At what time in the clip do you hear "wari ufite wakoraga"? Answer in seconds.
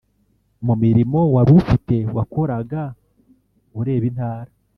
1.33-2.81